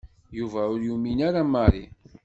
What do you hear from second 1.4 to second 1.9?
Mary.